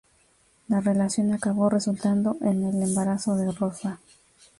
[0.67, 3.99] La relación acabó resultando en el embarazo de Rosa.